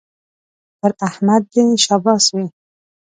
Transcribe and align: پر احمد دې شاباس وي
پر 0.79 0.91
احمد 1.07 1.43
دې 1.53 1.65
شاباس 1.83 2.23
وي 2.35 2.45